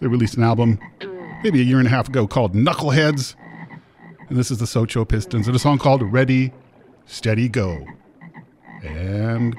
[0.00, 0.78] They released an album
[1.42, 3.34] maybe a year and a half ago called Knuckleheads,
[4.28, 6.52] and this is the Socho Pistons and a song called Ready,
[7.04, 7.84] Steady, Go.
[8.82, 9.54] And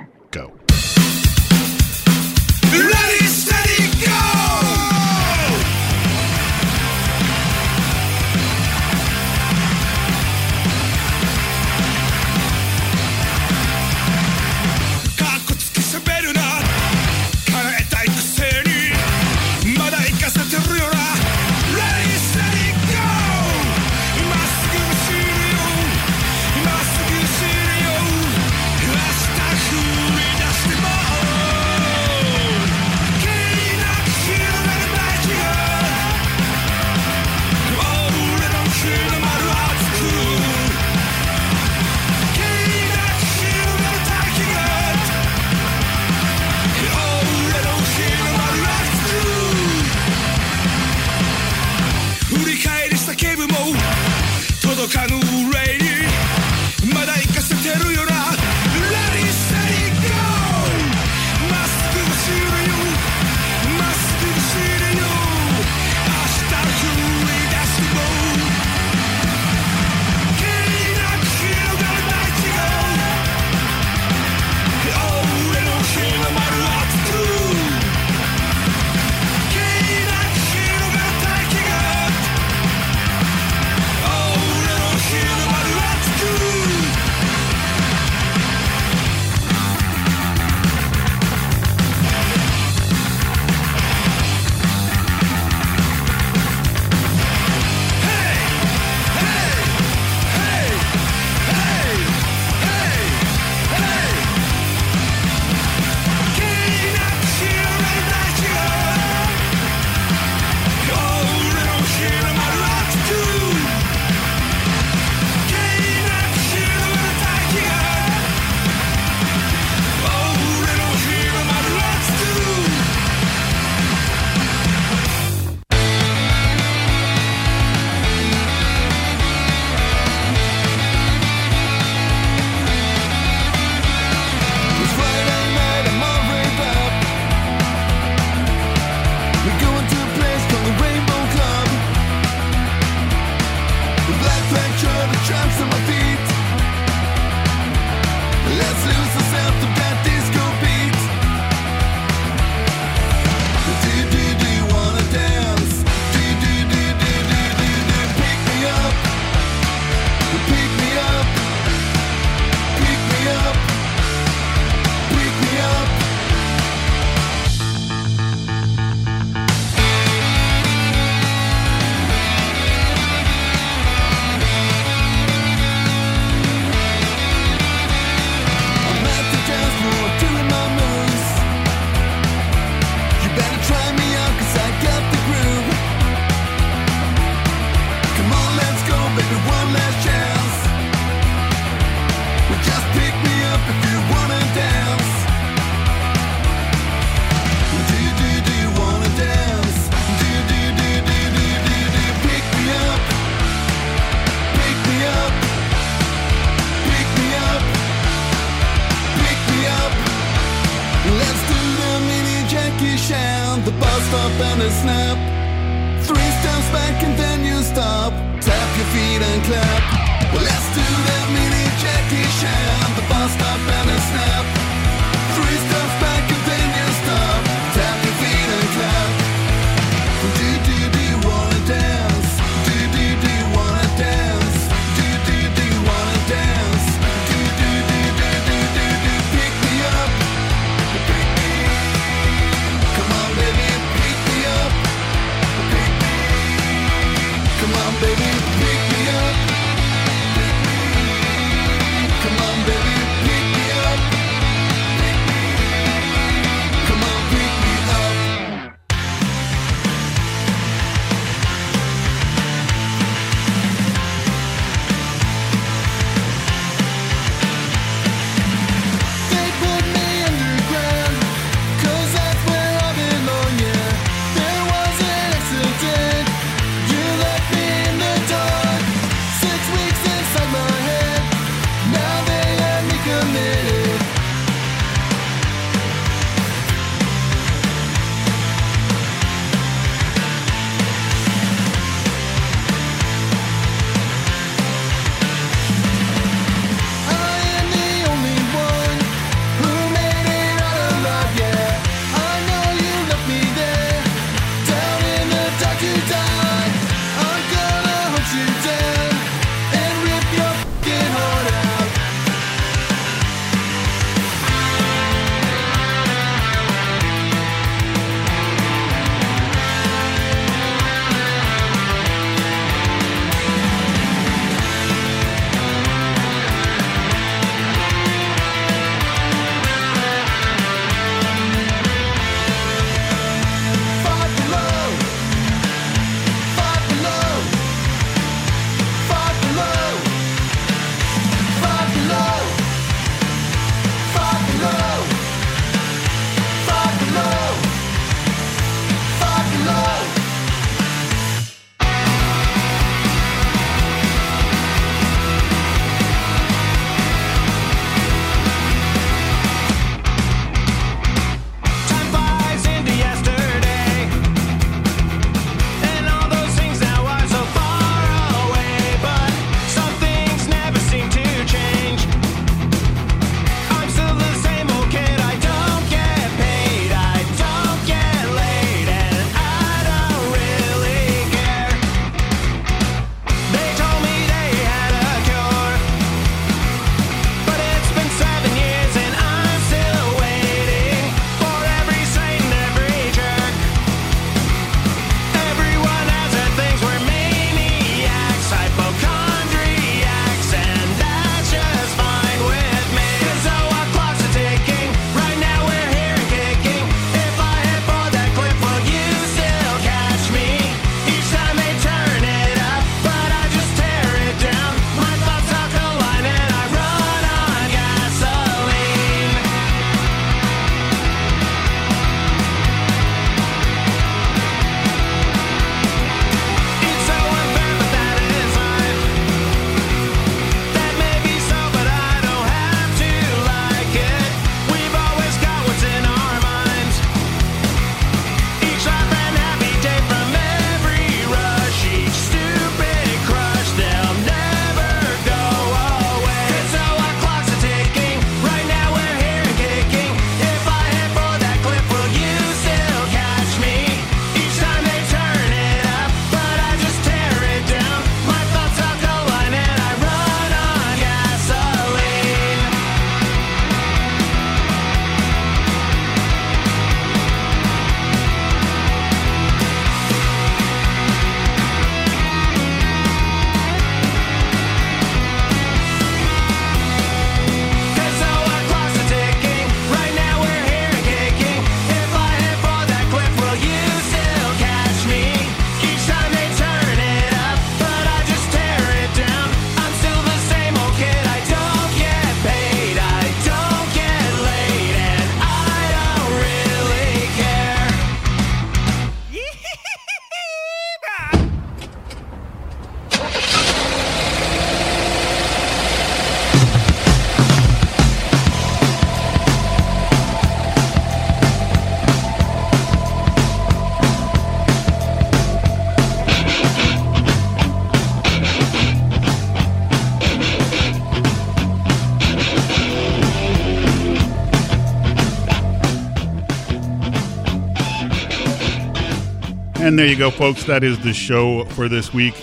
[530.00, 530.64] there you go, folks.
[530.64, 532.34] That is the show for this week.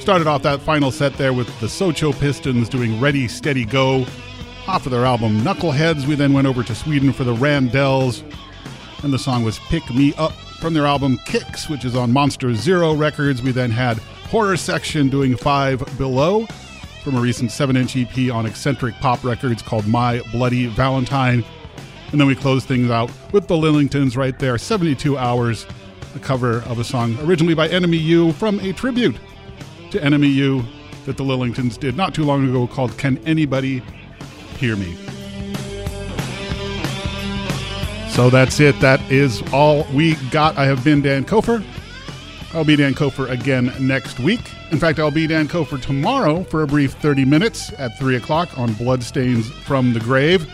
[0.00, 4.04] Started off that final set there with the Socho Pistons doing Ready, Steady, Go
[4.66, 6.08] off of their album Knuckleheads.
[6.08, 8.24] We then went over to Sweden for the Randells,
[9.04, 12.52] and the song was Pick Me Up from their album Kicks, which is on Monster
[12.52, 13.42] Zero Records.
[13.42, 16.46] We then had Horror Section doing Five Below
[17.04, 21.44] from a recent 7 inch EP on eccentric pop records called My Bloody Valentine.
[22.10, 25.64] And then we closed things out with the Lillingtons right there, 72 Hours,
[26.14, 29.16] a cover of a song originally by Enemy U from a tribute
[29.90, 30.64] to Enemy U
[31.06, 33.82] that the Lillingtons did not too long ago called Can Anybody
[34.58, 34.96] Hear Me?
[38.10, 38.78] So that's it.
[38.80, 40.56] That is all we got.
[40.56, 41.64] I have been Dan Kofer.
[42.52, 44.40] I'll be Dan Kofer again next week.
[44.70, 48.56] In fact, I'll be Dan Kofer tomorrow for a brief 30 minutes at 3 o'clock
[48.56, 50.48] on Bloodstains from the Grave.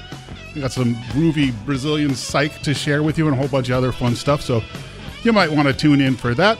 [0.54, 3.76] We got some groovy Brazilian psych to share with you and a whole bunch of
[3.76, 4.62] other fun stuff, so
[5.22, 6.58] you might want to tune in for that.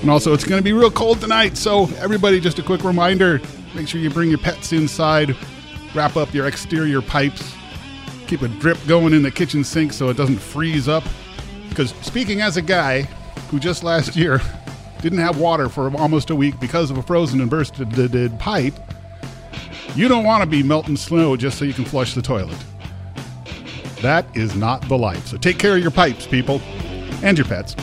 [0.00, 3.40] And also, it's going to be real cold tonight, so everybody, just a quick reminder
[3.74, 5.36] make sure you bring your pets inside,
[5.94, 7.54] wrap up your exterior pipes,
[8.26, 11.04] keep a drip going in the kitchen sink so it doesn't freeze up.
[11.68, 13.02] Because speaking as a guy
[13.50, 14.40] who just last year
[15.00, 18.74] didn't have water for almost a week because of a frozen and bursted pipe,
[19.94, 22.56] you don't want to be melting snow just so you can flush the toilet.
[24.02, 25.26] That is not the life.
[25.26, 26.60] So take care of your pipes, people,
[27.22, 27.76] and your pets.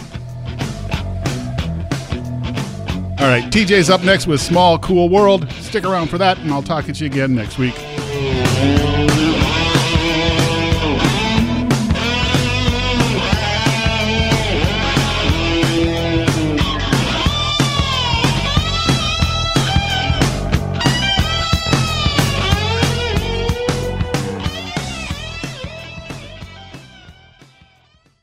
[3.20, 5.52] All right, TJ's up next with Small Cool World.
[5.54, 7.76] Stick around for that, and I'll talk at you again next week.